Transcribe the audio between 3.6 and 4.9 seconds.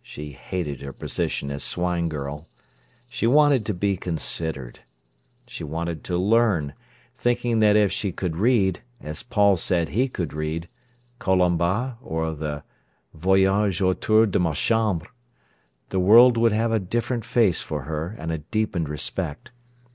to be considered.